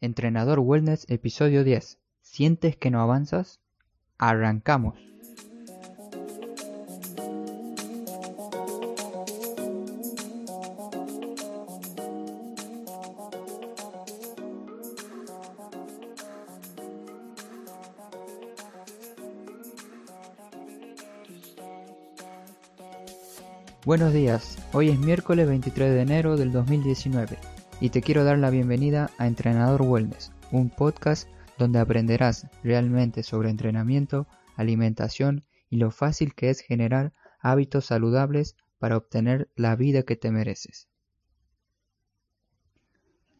[0.00, 1.98] Entrenador Wellness, episodio 10.
[2.20, 3.60] ¿Sientes que no avanzas?
[4.18, 4.98] Arrancamos.
[23.86, 27.53] Buenos días, hoy es miércoles 23 de enero del 2019
[27.84, 33.50] y te quiero dar la bienvenida a Entrenador Wellness, un podcast donde aprenderás realmente sobre
[33.50, 40.16] entrenamiento, alimentación y lo fácil que es generar hábitos saludables para obtener la vida que
[40.16, 40.88] te mereces.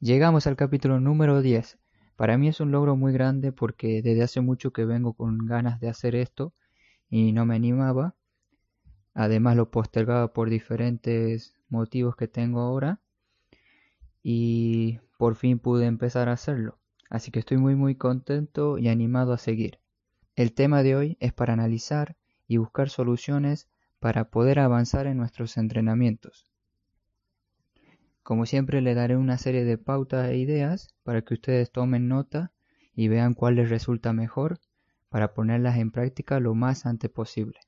[0.00, 1.78] Llegamos al capítulo número 10.
[2.16, 5.80] Para mí es un logro muy grande porque desde hace mucho que vengo con ganas
[5.80, 6.52] de hacer esto
[7.08, 8.14] y no me animaba
[9.14, 13.00] Además lo postergaba por diferentes motivos que tengo ahora
[14.28, 16.80] y por fin pude empezar a hacerlo.
[17.08, 19.78] Así que estoy muy muy contento y animado a seguir.
[20.34, 22.16] El tema de hoy es para analizar
[22.48, 23.68] y buscar soluciones
[24.00, 26.50] para poder avanzar en nuestros entrenamientos.
[28.24, 32.50] Como siempre le daré una serie de pautas e ideas para que ustedes tomen nota
[32.96, 34.58] y vean cuál les resulta mejor
[35.08, 37.60] para ponerlas en práctica lo más antes posible.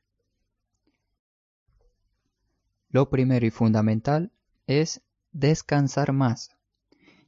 [2.89, 4.33] Lo primero y fundamental
[4.67, 6.51] es descansar más.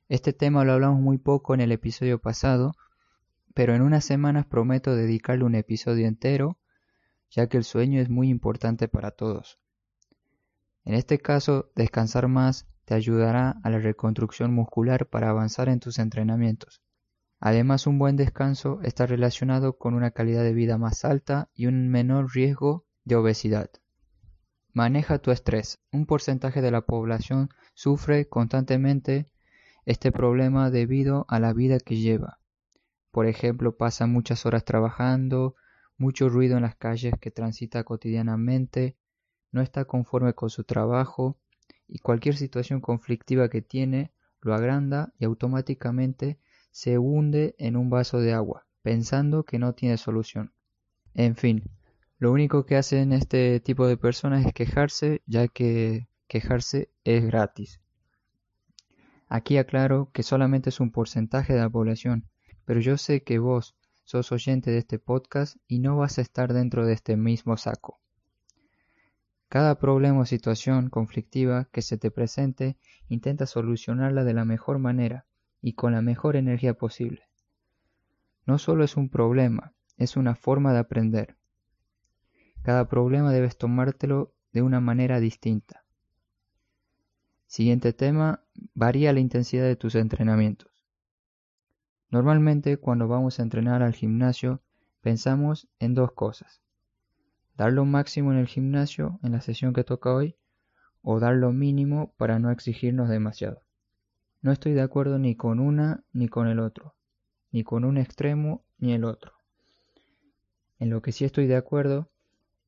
[0.09, 2.73] Este tema lo hablamos muy poco en el episodio pasado,
[3.55, 6.59] pero en unas semanas prometo dedicarle un episodio entero,
[7.31, 9.59] ya que el sueño es muy importante para todos.
[10.85, 15.99] En este caso, descansar más te ayudará a la reconstrucción muscular para avanzar en tus
[15.99, 16.83] entrenamientos.
[17.39, 21.89] Además, un buen descanso está relacionado con una calidad de vida más alta y un
[21.89, 23.71] menor riesgo de obesidad.
[24.73, 25.81] Maneja tu estrés.
[25.91, 29.27] Un porcentaje de la población sufre constantemente
[29.85, 32.39] este problema debido a la vida que lleva.
[33.11, 35.57] Por ejemplo, pasa muchas horas trabajando,
[35.99, 38.97] mucho ruido en las calles que transita cotidianamente,
[39.51, 41.37] no está conforme con su trabajo
[41.89, 46.39] y cualquier situación conflictiva que tiene lo agranda y automáticamente
[46.71, 50.53] se hunde en un vaso de agua, pensando que no tiene solución.
[51.15, 51.65] En fin,
[52.21, 57.81] lo único que hacen este tipo de personas es quejarse, ya que quejarse es gratis.
[59.27, 62.29] Aquí aclaro que solamente es un porcentaje de la población,
[62.67, 66.53] pero yo sé que vos sos oyente de este podcast y no vas a estar
[66.53, 68.01] dentro de este mismo saco.
[69.49, 72.77] Cada problema o situación conflictiva que se te presente,
[73.09, 75.25] intenta solucionarla de la mejor manera
[75.63, 77.23] y con la mejor energía posible.
[78.45, 81.40] No solo es un problema, es una forma de aprender.
[82.63, 85.85] Cada problema debes tomártelo de una manera distinta.
[87.47, 88.45] Siguiente tema,
[88.75, 90.71] varía la intensidad de tus entrenamientos.
[92.11, 94.61] Normalmente cuando vamos a entrenar al gimnasio
[95.01, 96.61] pensamos en dos cosas.
[97.57, 100.37] Dar lo máximo en el gimnasio en la sesión que toca hoy
[101.03, 103.63] o dar lo mínimo para no exigirnos demasiado.
[104.43, 106.95] No estoy de acuerdo ni con una ni con el otro,
[107.53, 109.33] ni con un extremo ni el otro.
[110.79, 112.11] En lo que sí estoy de acuerdo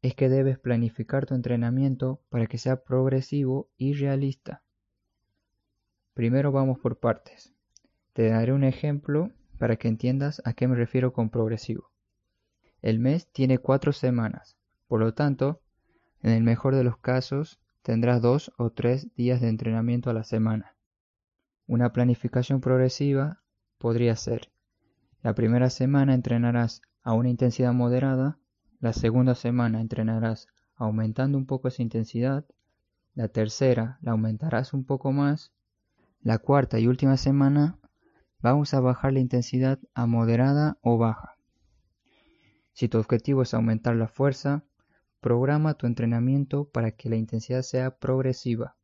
[0.02, 4.62] es que debes planificar tu entrenamiento para que sea progresivo y realista.
[6.12, 7.54] Primero vamos por partes.
[8.12, 11.90] Te daré un ejemplo para que entiendas a qué me refiero con progresivo.
[12.82, 14.56] El mes tiene cuatro semanas,
[14.88, 15.62] por lo tanto,
[16.20, 20.24] en el mejor de los casos, tendrás dos o tres días de entrenamiento a la
[20.24, 20.74] semana.
[21.68, 23.40] Una planificación progresiva
[23.78, 24.50] podría ser,
[25.22, 28.38] la primera semana entrenarás a una intensidad moderada
[28.82, 32.44] la segunda semana entrenarás aumentando un poco esa intensidad.
[33.14, 35.52] La tercera la aumentarás un poco más.
[36.20, 37.78] La cuarta y última semana
[38.40, 41.36] vamos a bajar la intensidad a moderada o baja.
[42.72, 44.64] Si tu objetivo es aumentar la fuerza,
[45.20, 48.74] programa tu entrenamiento para que la intensidad sea progresiva.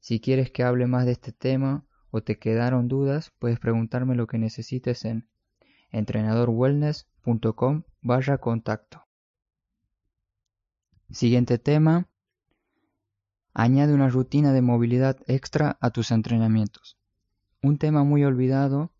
[0.00, 4.26] Si quieres que hable más de este tema o te quedaron dudas, puedes preguntarme lo
[4.26, 5.28] que necesites en
[5.90, 9.04] entrenadorwellness.com barra contacto.
[11.10, 12.08] Siguiente tema.
[13.52, 16.96] Añade una rutina de movilidad extra a tus entrenamientos.
[17.62, 18.92] Un tema muy olvidado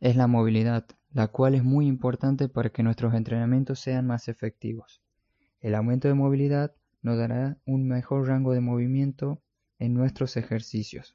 [0.00, 5.02] es la movilidad, la cual es muy importante para que nuestros entrenamientos sean más efectivos.
[5.60, 9.42] El aumento de movilidad nos dará un mejor rango de movimiento
[9.78, 11.14] en nuestros ejercicios.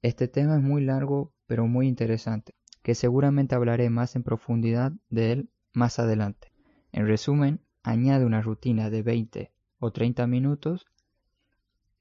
[0.00, 5.32] Este tema es muy largo pero muy interesante, que seguramente hablaré más en profundidad de
[5.32, 6.52] él más adelante.
[6.92, 10.86] En resumen, añade una rutina de 20 o 30 minutos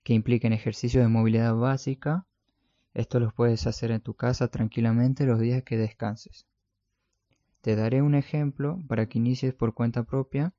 [0.03, 2.25] que impliquen ejercicios de movilidad básica
[2.94, 6.45] Esto lo puedes hacer en tu casa tranquilamente los días que descanses.
[7.62, 10.53] Te daré un ejemplo para que inicies por cuenta propia,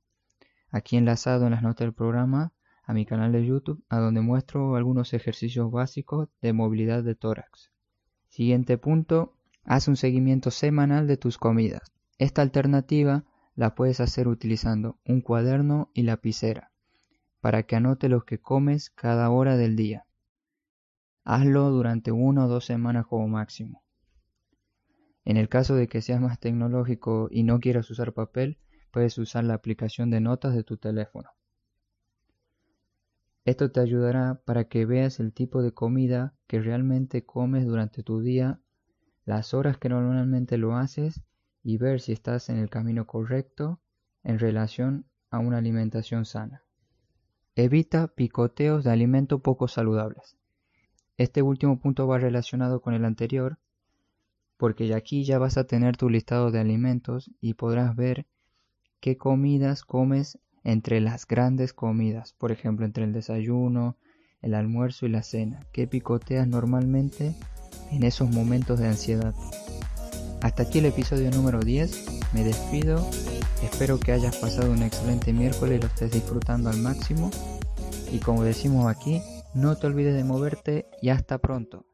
[0.70, 2.52] aquí enlazado en las notas del programa
[2.84, 7.70] a mi canal de YouTube, a donde muestro algunos ejercicios básicos de movilidad de tórax.
[8.28, 9.34] Siguiente punto,
[9.64, 11.92] haz un seguimiento semanal de tus comidas.
[12.22, 13.24] Esta alternativa
[13.56, 16.70] la puedes hacer utilizando un cuaderno y lapicera,
[17.40, 20.06] para que anote lo que comes cada hora del día.
[21.24, 23.82] Hazlo durante una o dos semanas como máximo.
[25.24, 28.56] En el caso de que seas más tecnológico y no quieras usar papel,
[28.92, 31.28] puedes usar la aplicación de notas de tu teléfono.
[33.44, 38.20] Esto te ayudará para que veas el tipo de comida que realmente comes durante tu
[38.20, 38.60] día,
[39.24, 41.20] las horas que normalmente lo haces
[41.62, 43.80] y ver si estás en el camino correcto
[44.22, 46.62] en relación a una alimentación sana.
[47.54, 50.36] Evita picoteos de alimentos poco saludables.
[51.16, 53.58] Este último punto va relacionado con el anterior,
[54.56, 58.26] porque aquí ya vas a tener tu listado de alimentos y podrás ver
[59.00, 63.96] qué comidas comes entre las grandes comidas, por ejemplo, entre el desayuno,
[64.40, 67.34] el almuerzo y la cena, qué picoteas normalmente
[67.90, 69.34] en esos momentos de ansiedad.
[70.42, 73.08] Hasta aquí el episodio número 10, me despido,
[73.62, 77.30] espero que hayas pasado un excelente miércoles y lo estés disfrutando al máximo.
[78.10, 79.22] Y como decimos aquí,
[79.54, 81.86] no te olvides de moverte y hasta pronto.